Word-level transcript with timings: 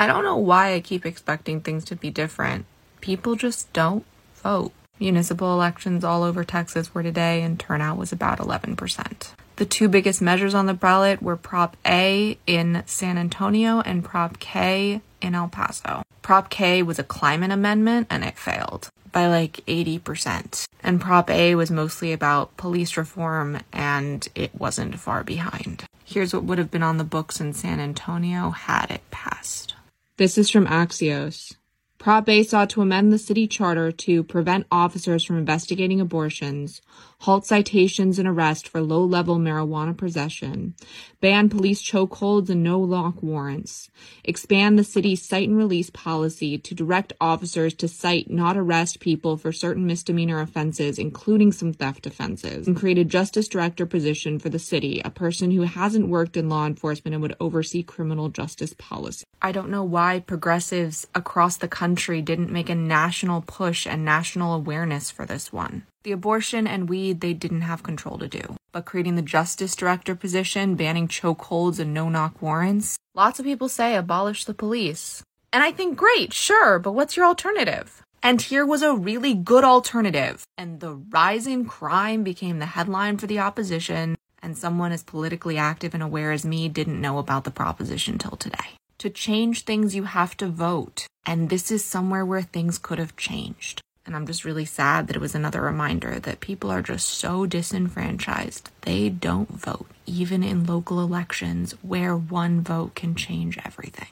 I 0.00 0.06
don't 0.06 0.24
know 0.24 0.38
why 0.38 0.72
I 0.72 0.80
keep 0.80 1.04
expecting 1.04 1.60
things 1.60 1.84
to 1.84 1.94
be 1.94 2.08
different. 2.08 2.64
People 3.02 3.34
just 3.34 3.70
don't 3.74 4.06
vote. 4.36 4.72
Municipal 4.98 5.52
elections 5.52 6.04
all 6.04 6.22
over 6.22 6.42
Texas 6.42 6.94
were 6.94 7.02
today, 7.02 7.42
and 7.42 7.60
turnout 7.60 7.98
was 7.98 8.10
about 8.10 8.38
11%. 8.38 9.32
The 9.56 9.66
two 9.66 9.90
biggest 9.90 10.22
measures 10.22 10.54
on 10.54 10.64
the 10.64 10.72
ballot 10.72 11.20
were 11.20 11.36
Prop 11.36 11.76
A 11.84 12.38
in 12.46 12.82
San 12.86 13.18
Antonio 13.18 13.80
and 13.82 14.02
Prop 14.02 14.38
K 14.38 15.02
in 15.20 15.34
El 15.34 15.48
Paso. 15.48 16.02
Prop 16.22 16.48
K 16.48 16.82
was 16.82 16.98
a 16.98 17.04
climate 17.04 17.50
amendment 17.50 18.06
and 18.08 18.24
it 18.24 18.38
failed 18.38 18.88
by 19.12 19.26
like 19.26 19.60
80%. 19.66 20.64
And 20.82 20.98
Prop 20.98 21.28
A 21.28 21.54
was 21.56 21.70
mostly 21.70 22.14
about 22.14 22.56
police 22.56 22.96
reform 22.96 23.58
and 23.70 24.26
it 24.34 24.54
wasn't 24.54 24.98
far 24.98 25.24
behind. 25.24 25.84
Here's 26.06 26.32
what 26.32 26.44
would 26.44 26.56
have 26.56 26.70
been 26.70 26.82
on 26.82 26.96
the 26.96 27.04
books 27.04 27.38
in 27.38 27.52
San 27.52 27.80
Antonio 27.80 28.48
had 28.48 28.90
it 28.90 29.02
passed. 29.10 29.74
This 30.20 30.36
is 30.36 30.50
from 30.50 30.66
Axios. 30.66 31.56
Prop 32.00 32.30
A 32.30 32.42
sought 32.44 32.70
to 32.70 32.80
amend 32.80 33.12
the 33.12 33.18
city 33.18 33.46
charter 33.46 33.92
to 33.92 34.24
prevent 34.24 34.66
officers 34.72 35.22
from 35.22 35.36
investigating 35.36 36.00
abortions, 36.00 36.80
halt 37.18 37.44
citations 37.44 38.18
and 38.18 38.26
arrest 38.26 38.66
for 38.66 38.80
low 38.80 39.04
level 39.04 39.36
marijuana 39.36 39.94
possession, 39.94 40.74
ban 41.20 41.50
police 41.50 41.82
chokeholds 41.82 42.48
and 42.48 42.62
no 42.62 42.86
knock 42.86 43.22
warrants, 43.22 43.90
expand 44.24 44.78
the 44.78 44.82
city's 44.82 45.20
cite 45.20 45.46
and 45.46 45.58
release 45.58 45.90
policy 45.90 46.56
to 46.56 46.74
direct 46.74 47.12
officers 47.20 47.74
to 47.74 47.86
cite, 47.86 48.30
not 48.30 48.56
arrest 48.56 48.98
people 49.00 49.36
for 49.36 49.52
certain 49.52 49.86
misdemeanor 49.86 50.40
offenses, 50.40 50.98
including 50.98 51.52
some 51.52 51.74
theft 51.74 52.06
offenses, 52.06 52.66
and 52.66 52.78
create 52.78 52.96
a 52.96 53.04
justice 53.04 53.46
director 53.46 53.84
position 53.84 54.38
for 54.38 54.48
the 54.48 54.58
city, 54.58 55.02
a 55.04 55.10
person 55.10 55.50
who 55.50 55.62
hasn't 55.64 56.08
worked 56.08 56.34
in 56.34 56.48
law 56.48 56.66
enforcement 56.66 57.12
and 57.12 57.20
would 57.20 57.36
oversee 57.38 57.82
criminal 57.82 58.30
justice 58.30 58.72
policy. 58.78 59.26
I 59.42 59.52
don't 59.52 59.68
know 59.68 59.84
why 59.84 60.20
progressives 60.20 61.06
across 61.14 61.58
the 61.58 61.68
country 61.68 61.89
didn't 61.94 62.50
make 62.50 62.68
a 62.68 62.74
national 62.74 63.42
push 63.42 63.86
and 63.86 64.04
national 64.04 64.54
awareness 64.54 65.10
for 65.10 65.26
this 65.26 65.52
one. 65.52 65.84
The 66.02 66.12
abortion 66.12 66.66
and 66.66 66.88
weed 66.88 67.20
they 67.20 67.32
didn't 67.34 67.62
have 67.62 67.82
control 67.82 68.18
to 68.18 68.28
do. 68.28 68.56
But 68.72 68.84
creating 68.84 69.16
the 69.16 69.22
justice 69.22 69.76
director 69.76 70.14
position, 70.14 70.76
banning 70.76 71.08
chokeholds 71.08 71.78
and 71.78 71.92
no 71.92 72.08
knock 72.08 72.40
warrants, 72.40 72.96
lots 73.14 73.38
of 73.38 73.44
people 73.44 73.68
say 73.68 73.96
abolish 73.96 74.44
the 74.44 74.54
police. 74.54 75.22
And 75.52 75.62
I 75.62 75.72
think 75.72 75.96
great, 75.96 76.32
sure, 76.32 76.78
but 76.78 76.92
what's 76.92 77.16
your 77.16 77.26
alternative? 77.26 78.02
And 78.22 78.40
here 78.40 78.64
was 78.64 78.82
a 78.82 78.94
really 78.94 79.34
good 79.34 79.64
alternative. 79.64 80.44
And 80.56 80.80
the 80.80 80.94
rising 80.94 81.64
crime 81.64 82.22
became 82.22 82.58
the 82.58 82.66
headline 82.66 83.18
for 83.18 83.26
the 83.26 83.40
opposition, 83.40 84.16
and 84.42 84.56
someone 84.56 84.92
as 84.92 85.02
politically 85.02 85.58
active 85.58 85.94
and 85.94 86.02
aware 86.02 86.32
as 86.32 86.44
me 86.44 86.68
didn't 86.68 87.00
know 87.00 87.18
about 87.18 87.44
the 87.44 87.50
proposition 87.50 88.18
till 88.18 88.36
today. 88.36 88.76
To 89.00 89.08
change 89.08 89.64
things, 89.64 89.94
you 89.94 90.04
have 90.04 90.36
to 90.36 90.46
vote. 90.46 91.06
And 91.24 91.48
this 91.48 91.70
is 91.70 91.82
somewhere 91.82 92.22
where 92.22 92.42
things 92.42 92.76
could 92.76 92.98
have 92.98 93.16
changed. 93.16 93.80
And 94.04 94.14
I'm 94.14 94.26
just 94.26 94.44
really 94.44 94.66
sad 94.66 95.06
that 95.06 95.16
it 95.16 95.20
was 95.20 95.34
another 95.34 95.62
reminder 95.62 96.20
that 96.20 96.40
people 96.40 96.70
are 96.70 96.82
just 96.82 97.08
so 97.08 97.46
disenfranchised. 97.46 98.68
They 98.82 99.08
don't 99.08 99.48
vote, 99.48 99.86
even 100.04 100.42
in 100.42 100.66
local 100.66 101.00
elections 101.00 101.72
where 101.80 102.14
one 102.14 102.60
vote 102.60 102.94
can 102.94 103.14
change 103.14 103.58
everything. 103.64 104.08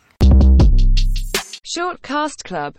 Short 1.62 2.00
Cast 2.00 2.44
Club 2.44 2.72